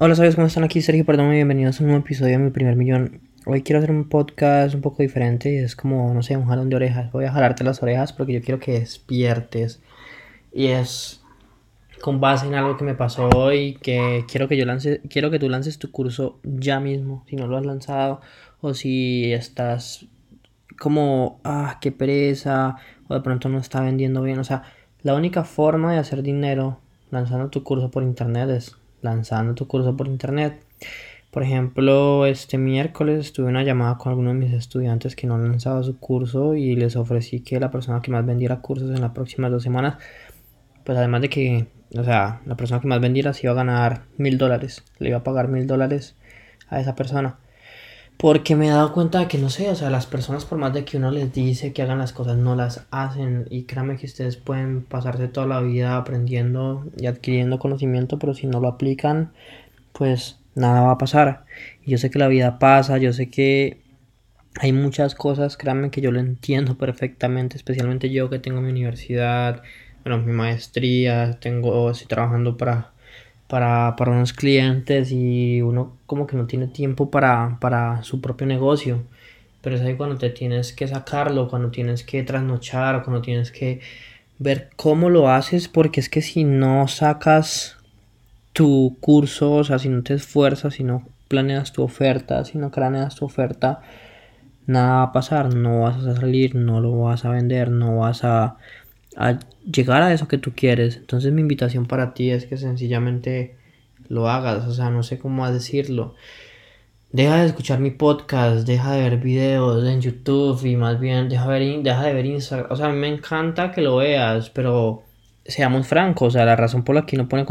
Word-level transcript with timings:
Hola, 0.00 0.14
¿sabes 0.14 0.36
cómo 0.36 0.46
están? 0.46 0.62
Aquí 0.62 0.80
Sergio 0.80 1.04
Perdón 1.04 1.32
bienvenidos 1.32 1.80
a 1.80 1.82
un 1.82 1.88
nuevo 1.88 2.04
episodio 2.04 2.38
de 2.38 2.44
Mi 2.44 2.50
Primer 2.50 2.76
Millón. 2.76 3.20
Hoy 3.46 3.64
quiero 3.64 3.80
hacer 3.80 3.90
un 3.90 4.08
podcast 4.08 4.72
un 4.76 4.80
poco 4.80 5.02
diferente 5.02 5.60
es 5.60 5.74
como, 5.74 6.14
no 6.14 6.22
sé, 6.22 6.36
un 6.36 6.46
jalón 6.46 6.70
de 6.70 6.76
orejas. 6.76 7.10
Voy 7.10 7.24
a 7.24 7.32
jalarte 7.32 7.64
las 7.64 7.82
orejas 7.82 8.12
porque 8.12 8.34
yo 8.34 8.40
quiero 8.40 8.60
que 8.60 8.78
despiertes. 8.78 9.82
Y 10.52 10.68
es 10.68 11.20
con 12.00 12.20
base 12.20 12.46
en 12.46 12.54
algo 12.54 12.76
que 12.76 12.84
me 12.84 12.94
pasó 12.94 13.28
hoy, 13.34 13.76
que 13.82 14.24
quiero 14.30 14.46
que 14.46 14.56
yo 14.56 14.64
lance, 14.66 15.00
quiero 15.10 15.32
que 15.32 15.40
tú 15.40 15.48
lances 15.48 15.80
tu 15.80 15.90
curso 15.90 16.38
ya 16.44 16.78
mismo, 16.78 17.24
si 17.28 17.34
no 17.34 17.48
lo 17.48 17.56
has 17.56 17.66
lanzado 17.66 18.20
o 18.60 18.74
si 18.74 19.32
estás 19.32 20.06
como, 20.78 21.40
ah, 21.42 21.78
qué 21.80 21.90
pereza, 21.90 22.76
o 23.08 23.14
de 23.14 23.20
pronto 23.20 23.48
no 23.48 23.58
está 23.58 23.80
vendiendo 23.80 24.22
bien. 24.22 24.38
O 24.38 24.44
sea, 24.44 24.62
la 25.02 25.14
única 25.14 25.42
forma 25.42 25.92
de 25.92 25.98
hacer 25.98 26.22
dinero 26.22 26.78
lanzando 27.10 27.48
tu 27.48 27.64
curso 27.64 27.90
por 27.90 28.04
internet 28.04 28.48
es 28.50 28.77
lanzando 29.02 29.54
tu 29.54 29.66
curso 29.66 29.96
por 29.96 30.06
internet. 30.08 30.62
Por 31.30 31.42
ejemplo, 31.42 32.24
este 32.26 32.56
miércoles 32.56 33.32
tuve 33.32 33.48
una 33.48 33.62
llamada 33.62 33.98
con 33.98 34.10
algunos 34.10 34.34
de 34.34 34.40
mis 34.40 34.52
estudiantes 34.54 35.14
que 35.14 35.26
no 35.26 35.34
han 35.34 35.48
lanzado 35.48 35.82
su 35.82 35.98
curso 35.98 36.54
y 36.54 36.74
les 36.74 36.96
ofrecí 36.96 37.40
que 37.40 37.60
la 37.60 37.70
persona 37.70 38.00
que 38.00 38.10
más 38.10 38.24
vendiera 38.24 38.60
cursos 38.60 38.90
en 38.90 39.02
las 39.02 39.12
próximas 39.12 39.50
dos 39.50 39.62
semanas, 39.62 39.98
pues 40.84 40.96
además 40.96 41.20
de 41.22 41.28
que, 41.28 41.66
o 41.96 42.02
sea, 42.02 42.40
la 42.46 42.56
persona 42.56 42.80
que 42.80 42.88
más 42.88 43.00
vendiera 43.00 43.34
se 43.34 43.46
iba 43.46 43.52
a 43.52 43.56
ganar 43.56 44.04
mil 44.16 44.38
dólares, 44.38 44.84
le 44.98 45.10
iba 45.10 45.18
a 45.18 45.22
pagar 45.22 45.48
mil 45.48 45.66
dólares 45.66 46.16
a 46.68 46.80
esa 46.80 46.94
persona. 46.94 47.38
Porque 48.18 48.56
me 48.56 48.66
he 48.66 48.70
dado 48.70 48.92
cuenta 48.92 49.20
de 49.20 49.28
que 49.28 49.38
no 49.38 49.48
sé, 49.48 49.70
o 49.70 49.76
sea, 49.76 49.90
las 49.90 50.06
personas 50.06 50.44
por 50.44 50.58
más 50.58 50.74
de 50.74 50.84
que 50.84 50.96
uno 50.96 51.12
les 51.12 51.32
dice 51.32 51.72
que 51.72 51.82
hagan 51.82 51.98
las 51.98 52.12
cosas, 52.12 52.36
no 52.36 52.56
las 52.56 52.86
hacen. 52.90 53.46
Y 53.48 53.62
créanme 53.62 53.96
que 53.96 54.06
ustedes 54.06 54.36
pueden 54.36 54.82
pasarse 54.82 55.28
toda 55.28 55.46
la 55.46 55.60
vida 55.60 55.96
aprendiendo 55.96 56.84
y 56.96 57.06
adquiriendo 57.06 57.60
conocimiento, 57.60 58.18
pero 58.18 58.34
si 58.34 58.48
no 58.48 58.60
lo 58.60 58.68
aplican, 58.68 59.32
pues 59.92 60.40
nada 60.56 60.82
va 60.82 60.92
a 60.92 60.98
pasar. 60.98 61.44
Y 61.84 61.92
yo 61.92 61.98
sé 61.98 62.10
que 62.10 62.18
la 62.18 62.28
vida 62.28 62.58
pasa, 62.58 62.98
yo 62.98 63.12
sé 63.12 63.30
que 63.30 63.80
hay 64.60 64.72
muchas 64.72 65.14
cosas, 65.14 65.56
créanme 65.56 65.90
que 65.90 66.00
yo 66.00 66.10
lo 66.10 66.18
entiendo 66.20 66.76
perfectamente, 66.76 67.56
especialmente 67.56 68.10
yo 68.10 68.28
que 68.30 68.40
tengo 68.40 68.60
mi 68.60 68.70
universidad, 68.70 69.62
bueno, 70.04 70.18
mi 70.24 70.32
maestría, 70.32 71.38
tengo, 71.40 71.90
estoy 71.90 72.08
trabajando 72.08 72.56
para 72.56 72.92
para, 73.48 73.96
para 73.96 74.12
unos 74.12 74.32
clientes 74.32 75.10
y 75.10 75.60
uno 75.62 75.96
como 76.06 76.26
que 76.26 76.36
no 76.36 76.46
tiene 76.46 76.68
tiempo 76.68 77.10
para, 77.10 77.58
para 77.60 78.02
su 78.04 78.20
propio 78.20 78.46
negocio. 78.46 79.02
Pero 79.62 79.76
es 79.76 79.82
ahí 79.82 79.96
cuando 79.96 80.16
te 80.16 80.30
tienes 80.30 80.72
que 80.72 80.86
sacarlo, 80.86 81.48
cuando 81.48 81.70
tienes 81.70 82.04
que 82.04 82.22
trasnochar, 82.22 83.02
cuando 83.02 83.22
tienes 83.22 83.50
que 83.50 83.80
ver 84.38 84.70
cómo 84.76 85.10
lo 85.10 85.30
haces, 85.30 85.66
porque 85.68 86.00
es 86.00 86.08
que 86.08 86.22
si 86.22 86.44
no 86.44 86.86
sacas 86.86 87.76
tu 88.52 88.96
curso, 89.00 89.52
o 89.52 89.64
sea, 89.64 89.78
si 89.78 89.88
no 89.88 90.02
te 90.02 90.14
esfuerzas, 90.14 90.74
si 90.74 90.84
no 90.84 91.08
planeas 91.28 91.72
tu 91.72 91.82
oferta, 91.82 92.44
si 92.44 92.58
no 92.58 92.70
craneas 92.70 93.16
tu 93.16 93.24
oferta, 93.24 93.80
nada 94.66 94.96
va 94.96 95.02
a 95.04 95.12
pasar, 95.12 95.54
no 95.54 95.82
vas 95.82 96.04
a 96.04 96.16
salir, 96.16 96.54
no 96.54 96.80
lo 96.80 96.98
vas 97.00 97.24
a 97.24 97.30
vender, 97.30 97.70
no 97.70 97.98
vas 97.98 98.24
a 98.24 98.56
a 99.18 99.40
llegar 99.70 100.02
a 100.02 100.12
eso 100.14 100.28
que 100.28 100.38
tú 100.38 100.52
quieres. 100.54 100.96
Entonces 100.96 101.32
mi 101.32 101.42
invitación 101.42 101.86
para 101.86 102.14
ti 102.14 102.30
es 102.30 102.46
que 102.46 102.56
sencillamente 102.56 103.56
lo 104.08 104.28
hagas, 104.28 104.66
o 104.66 104.72
sea, 104.72 104.90
no 104.90 105.02
sé 105.02 105.18
cómo 105.18 105.50
decirlo. 105.50 106.14
Deja 107.10 107.40
de 107.40 107.46
escuchar 107.46 107.80
mi 107.80 107.90
podcast, 107.90 108.66
deja 108.66 108.92
de 108.92 109.02
ver 109.02 109.18
videos 109.18 109.86
en 109.86 110.00
YouTube 110.00 110.64
y 110.64 110.76
más 110.76 111.00
bien 111.00 111.28
deja, 111.28 111.46
ver, 111.46 111.82
deja 111.82 112.02
de 112.04 112.12
ver 112.14 112.26
Instagram. 112.26 112.70
O 112.70 112.76
sea, 112.76 112.90
me 112.90 113.08
encanta 113.08 113.72
que 113.72 113.80
lo 113.82 113.96
veas, 113.96 114.50
pero 114.50 115.02
seamos 115.44 115.86
francos, 115.86 116.28
o 116.28 116.30
sea, 116.32 116.44
la 116.44 116.56
razón 116.56 116.84
por 116.84 116.94
la 116.94 117.06
que 117.06 117.16
no 117.16 117.28
pone 117.28 117.44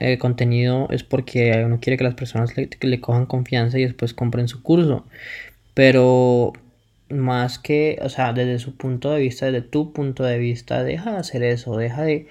eh, 0.00 0.18
contenido 0.18 0.86
es 0.90 1.02
porque 1.02 1.62
uno 1.64 1.80
quiere 1.80 1.96
que 1.96 2.04
las 2.04 2.14
personas 2.14 2.56
le, 2.56 2.68
le 2.80 3.00
cojan 3.00 3.26
confianza 3.26 3.78
y 3.78 3.84
después 3.84 4.14
compren 4.14 4.48
su 4.48 4.62
curso. 4.62 5.06
Pero 5.74 6.52
más 7.10 7.58
que, 7.58 7.98
o 8.02 8.08
sea, 8.08 8.32
desde 8.32 8.58
su 8.58 8.76
punto 8.76 9.10
de 9.10 9.20
vista, 9.20 9.46
desde 9.46 9.62
tu 9.62 9.92
punto 9.92 10.24
de 10.24 10.38
vista, 10.38 10.82
deja 10.82 11.12
de 11.12 11.18
hacer 11.18 11.42
eso, 11.42 11.76
deja 11.76 12.02
de 12.02 12.26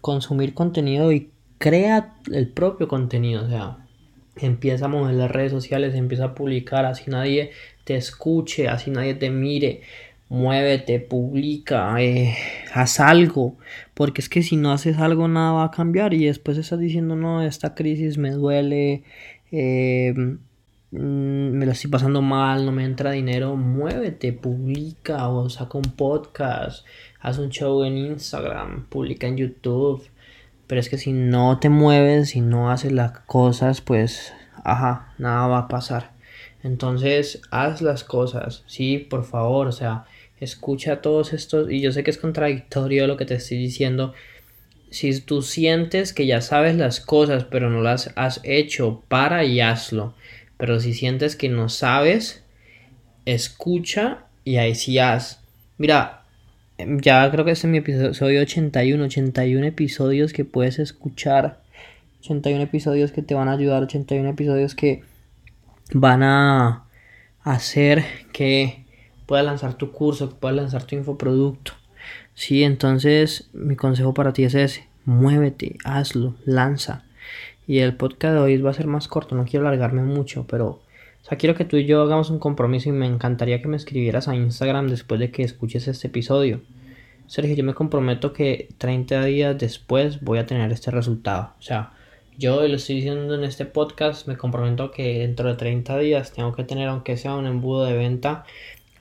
consumir 0.00 0.54
contenido 0.54 1.12
y 1.12 1.30
crea 1.58 2.14
el 2.32 2.48
propio 2.48 2.88
contenido, 2.88 3.44
o 3.44 3.48
sea, 3.48 3.78
empieza 4.36 4.86
a 4.86 4.88
mover 4.88 5.14
las 5.14 5.30
redes 5.30 5.52
sociales, 5.52 5.94
empieza 5.94 6.24
a 6.24 6.34
publicar, 6.34 6.84
así 6.84 7.10
nadie 7.10 7.50
te 7.84 7.96
escuche, 7.96 8.68
así 8.68 8.90
nadie 8.90 9.14
te 9.14 9.30
mire, 9.30 9.82
muévete, 10.28 11.00
publica, 11.00 11.94
eh, 12.02 12.36
haz 12.72 13.00
algo, 13.00 13.56
porque 13.94 14.20
es 14.20 14.28
que 14.28 14.42
si 14.42 14.56
no 14.56 14.72
haces 14.72 14.98
algo 14.98 15.28
nada 15.28 15.52
va 15.52 15.64
a 15.64 15.70
cambiar 15.70 16.14
y 16.14 16.26
después 16.26 16.58
estás 16.58 16.78
diciendo, 16.80 17.16
no, 17.16 17.42
esta 17.42 17.74
crisis 17.74 18.18
me 18.18 18.30
duele, 18.30 19.04
eh, 19.52 20.14
me 20.98 21.66
lo 21.66 21.72
estoy 21.72 21.90
pasando 21.90 22.22
mal, 22.22 22.64
no 22.64 22.72
me 22.72 22.84
entra 22.84 23.10
dinero, 23.10 23.56
muévete, 23.56 24.32
publica 24.32 25.28
o 25.28 25.48
saca 25.50 25.76
un 25.78 25.84
podcast, 25.84 26.86
haz 27.20 27.38
un 27.38 27.50
show 27.50 27.84
en 27.84 27.98
Instagram, 27.98 28.86
publica 28.86 29.26
en 29.26 29.36
YouTube. 29.36 30.08
Pero 30.66 30.80
es 30.80 30.88
que 30.88 30.96
si 30.96 31.12
no 31.12 31.58
te 31.58 31.68
mueves, 31.68 32.30
si 32.30 32.40
no 32.40 32.70
haces 32.70 32.92
las 32.92 33.12
cosas, 33.20 33.80
pues, 33.80 34.32
ajá, 34.62 35.12
nada 35.18 35.46
va 35.48 35.58
a 35.58 35.68
pasar. 35.68 36.12
Entonces, 36.62 37.42
haz 37.50 37.82
las 37.82 38.04
cosas, 38.04 38.62
sí, 38.66 38.98
por 38.98 39.24
favor, 39.24 39.66
o 39.66 39.72
sea, 39.72 40.06
escucha 40.40 41.02
todos 41.02 41.32
estos, 41.32 41.70
y 41.70 41.80
yo 41.80 41.92
sé 41.92 42.04
que 42.04 42.10
es 42.10 42.18
contradictorio 42.18 43.06
lo 43.06 43.16
que 43.16 43.26
te 43.26 43.34
estoy 43.34 43.58
diciendo. 43.58 44.14
Si 44.90 45.20
tú 45.20 45.42
sientes 45.42 46.12
que 46.12 46.26
ya 46.26 46.40
sabes 46.40 46.76
las 46.76 47.00
cosas, 47.00 47.44
pero 47.44 47.68
no 47.68 47.82
las 47.82 48.12
has 48.16 48.40
hecho, 48.44 49.02
para 49.08 49.44
y 49.44 49.60
hazlo. 49.60 50.14
Pero 50.56 50.80
si 50.80 50.94
sientes 50.94 51.36
que 51.36 51.48
no 51.48 51.68
sabes, 51.68 52.44
escucha 53.24 54.26
y 54.44 54.56
ahí 54.56 54.74
sí 54.74 54.98
haz. 54.98 55.40
Mira, 55.78 56.24
ya 56.78 57.30
creo 57.30 57.44
que 57.44 57.52
este 57.52 57.66
es 57.66 57.70
mi 57.70 57.78
episodio 57.78 58.40
81, 58.40 59.04
81 59.04 59.66
episodios 59.66 60.32
que 60.32 60.44
puedes 60.44 60.78
escuchar. 60.78 61.60
81 62.20 62.62
episodios 62.62 63.12
que 63.12 63.22
te 63.22 63.34
van 63.34 63.48
a 63.48 63.52
ayudar, 63.52 63.82
81 63.82 64.30
episodios 64.30 64.74
que 64.74 65.02
van 65.92 66.22
a 66.22 66.84
hacer 67.42 68.04
que 68.32 68.84
puedas 69.26 69.44
lanzar 69.44 69.74
tu 69.74 69.92
curso, 69.92 70.30
que 70.30 70.36
puedas 70.36 70.56
lanzar 70.56 70.84
tu 70.84 70.96
infoproducto. 70.96 71.72
Sí, 72.34 72.64
entonces 72.64 73.48
mi 73.52 73.76
consejo 73.76 74.14
para 74.14 74.32
ti 74.32 74.44
es 74.44 74.54
ese, 74.54 74.88
muévete, 75.04 75.76
hazlo, 75.84 76.34
lanza. 76.44 77.04
Y 77.66 77.78
el 77.78 77.96
podcast 77.96 78.34
de 78.34 78.40
hoy 78.40 78.56
va 78.58 78.70
a 78.70 78.74
ser 78.74 78.86
más 78.86 79.08
corto, 79.08 79.34
no 79.34 79.44
quiero 79.44 79.66
alargarme 79.66 80.02
mucho, 80.02 80.46
pero 80.48 80.82
quiero 81.38 81.54
que 81.54 81.64
tú 81.64 81.76
y 81.78 81.86
yo 81.86 82.02
hagamos 82.02 82.30
un 82.30 82.38
compromiso 82.38 82.90
y 82.90 82.92
me 82.92 83.06
encantaría 83.06 83.62
que 83.62 83.68
me 83.68 83.76
escribieras 83.76 84.28
a 84.28 84.36
Instagram 84.36 84.88
después 84.88 85.18
de 85.18 85.30
que 85.30 85.42
escuches 85.42 85.88
este 85.88 86.08
episodio. 86.08 86.60
Sergio, 87.26 87.54
yo 87.54 87.64
me 87.64 87.72
comprometo 87.72 88.34
que 88.34 88.68
30 88.76 89.24
días 89.24 89.58
después 89.58 90.20
voy 90.20 90.38
a 90.38 90.46
tener 90.46 90.70
este 90.72 90.90
resultado. 90.90 91.54
O 91.58 91.62
sea, 91.62 91.92
yo 92.36 92.68
lo 92.68 92.76
estoy 92.76 92.96
diciendo 92.96 93.34
en 93.34 93.44
este 93.44 93.64
podcast, 93.64 94.28
me 94.28 94.36
comprometo 94.36 94.90
que 94.90 95.20
dentro 95.20 95.48
de 95.48 95.54
30 95.54 95.98
días 95.98 96.32
tengo 96.32 96.54
que 96.54 96.64
tener, 96.64 96.88
aunque 96.88 97.16
sea 97.16 97.34
un 97.34 97.46
embudo 97.46 97.86
de 97.86 97.96
venta 97.96 98.44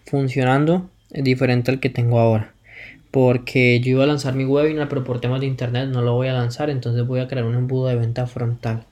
funcionando, 0.05 0.89
diferente 1.09 1.71
al 1.71 1.81
que 1.81 1.89
tengo 1.89 2.19
ahora 2.19 2.52
porque 3.13 3.79
yo 3.79 3.91
iba 3.91 4.05
a 4.05 4.07
lanzar 4.07 4.33
mi 4.33 4.43
webinar, 4.43 4.89
pero 4.89 5.03
por 5.03 5.21
temas 5.21 5.39
de 5.39 5.45
internet 5.45 5.87
no 5.87 6.01
lo 6.01 6.15
voy 6.15 6.29
a 6.29 6.33
lanzar, 6.33 6.71
entonces 6.71 7.05
voy 7.05 7.19
a 7.19 7.27
crear 7.27 7.45
un 7.45 7.53
embudo 7.53 7.87
de 7.87 7.95
venta 7.95 8.25
frontal. 8.25 8.87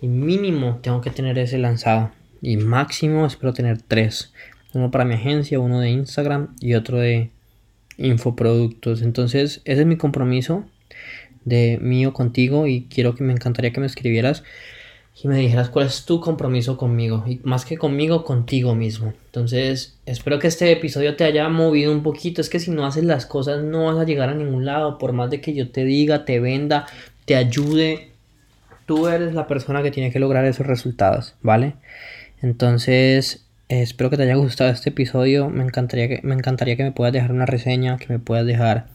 Y 0.00 0.08
mínimo 0.08 0.80
tengo 0.82 1.02
que 1.02 1.10
tener 1.10 1.38
ese 1.38 1.58
lanzado. 1.58 2.10
Y 2.40 2.56
máximo 2.56 3.26
espero 3.26 3.52
tener 3.52 3.82
tres. 3.82 4.32
Uno 4.72 4.90
para 4.90 5.04
mi 5.04 5.12
agencia, 5.12 5.60
uno 5.60 5.78
de 5.78 5.90
Instagram 5.90 6.56
y 6.58 6.72
otro 6.72 6.96
de 6.96 7.32
infoproductos. 7.98 9.02
Entonces, 9.02 9.60
ese 9.66 9.82
es 9.82 9.86
mi 9.86 9.98
compromiso 9.98 10.64
de 11.44 11.78
mío 11.82 12.14
contigo 12.14 12.66
y 12.66 12.84
quiero 12.84 13.14
que 13.14 13.24
me 13.24 13.34
encantaría 13.34 13.74
que 13.74 13.80
me 13.80 13.86
escribieras 13.86 14.42
y 15.22 15.28
me 15.28 15.38
dijeras 15.38 15.70
cuál 15.70 15.86
es 15.86 16.04
tu 16.04 16.20
compromiso 16.20 16.76
conmigo 16.76 17.24
y 17.26 17.40
más 17.42 17.64
que 17.64 17.78
conmigo, 17.78 18.22
contigo 18.22 18.74
mismo. 18.74 19.14
Entonces, 19.26 19.98
espero 20.04 20.38
que 20.38 20.48
este 20.48 20.70
episodio 20.70 21.16
te 21.16 21.24
haya 21.24 21.48
movido 21.48 21.90
un 21.90 22.02
poquito. 22.02 22.42
Es 22.42 22.50
que 22.50 22.60
si 22.60 22.70
no 22.70 22.84
haces 22.84 23.04
las 23.04 23.24
cosas 23.24 23.62
no 23.62 23.86
vas 23.86 23.96
a 23.96 24.04
llegar 24.04 24.28
a 24.28 24.34
ningún 24.34 24.66
lado. 24.66 24.98
Por 24.98 25.14
más 25.14 25.30
de 25.30 25.40
que 25.40 25.54
yo 25.54 25.70
te 25.70 25.84
diga, 25.84 26.26
te 26.26 26.38
venda, 26.38 26.86
te 27.24 27.34
ayude, 27.34 28.10
tú 28.84 29.08
eres 29.08 29.32
la 29.34 29.46
persona 29.46 29.82
que 29.82 29.90
tiene 29.90 30.12
que 30.12 30.18
lograr 30.18 30.44
esos 30.44 30.66
resultados, 30.66 31.34
¿vale? 31.40 31.74
Entonces, 32.42 33.46
espero 33.68 34.10
que 34.10 34.18
te 34.18 34.24
haya 34.24 34.34
gustado 34.34 34.70
este 34.70 34.90
episodio. 34.90 35.48
Me 35.48 35.64
encantaría 35.64 36.08
que 36.08 36.20
me, 36.24 36.34
encantaría 36.34 36.76
que 36.76 36.84
me 36.84 36.92
puedas 36.92 37.14
dejar 37.14 37.32
una 37.32 37.46
reseña, 37.46 37.96
que 37.96 38.12
me 38.12 38.18
puedas 38.18 38.44
dejar 38.44 38.86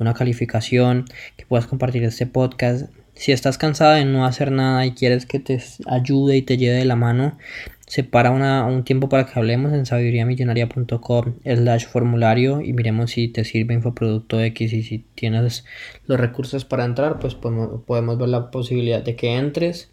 una 0.00 0.12
calificación, 0.12 1.04
que 1.36 1.46
puedas 1.46 1.68
compartir 1.68 2.02
este 2.02 2.26
podcast 2.26 2.90
si 3.14 3.32
estás 3.32 3.58
cansada 3.58 3.94
de 3.94 4.04
no 4.04 4.24
hacer 4.24 4.50
nada 4.50 4.84
y 4.86 4.92
quieres 4.92 5.26
que 5.26 5.38
te 5.38 5.62
ayude 5.86 6.36
y 6.36 6.42
te 6.42 6.56
lleve 6.56 6.78
de 6.78 6.84
la 6.84 6.96
mano, 6.96 7.38
separa 7.86 8.30
un 8.30 8.84
tiempo 8.84 9.08
para 9.08 9.26
que 9.26 9.38
hablemos 9.38 9.72
en 9.74 9.84
sabiduriamillonaria.com 9.84 11.34
slash 11.44 11.86
formulario 11.86 12.62
y 12.62 12.72
miremos 12.72 13.10
si 13.10 13.28
te 13.28 13.44
sirve 13.44 13.74
infoproducto 13.74 14.40
X 14.40 14.72
y 14.72 14.82
si 14.82 15.04
tienes 15.14 15.64
los 16.06 16.18
recursos 16.18 16.64
para 16.64 16.84
entrar, 16.84 17.18
pues 17.18 17.34
podemos, 17.34 17.82
podemos 17.86 18.18
ver 18.18 18.30
la 18.30 18.50
posibilidad 18.50 19.02
de 19.02 19.14
que 19.14 19.36
entres. 19.36 19.90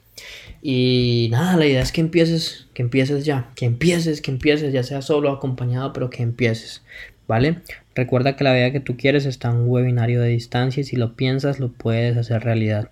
Y 0.61 1.27
nada, 1.31 1.57
la 1.57 1.65
idea 1.65 1.81
es 1.81 1.91
que 1.91 2.01
empieces, 2.01 2.67
que 2.73 2.81
empieces 2.81 3.25
ya, 3.25 3.49
que 3.55 3.65
empieces, 3.65 4.21
que 4.21 4.31
empieces, 4.31 4.73
ya 4.73 4.83
sea 4.83 5.01
solo 5.01 5.31
acompañado, 5.31 5.93
pero 5.93 6.09
que 6.09 6.23
empieces, 6.23 6.83
¿vale? 7.27 7.57
Recuerda 7.95 8.35
que 8.35 8.43
la 8.43 8.53
vida 8.53 8.71
que 8.71 8.79
tú 8.79 8.95
quieres 8.95 9.25
está 9.25 9.49
en 9.49 9.57
un 9.57 9.69
webinario 9.69 10.21
de 10.21 10.29
distancia 10.29 10.81
y 10.81 10.83
si 10.85 10.95
lo 10.95 11.15
piensas 11.15 11.59
lo 11.59 11.71
puedes 11.71 12.15
hacer 12.17 12.43
realidad. 12.43 12.91